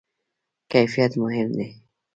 [0.71, 1.67] کیفیت مهم دی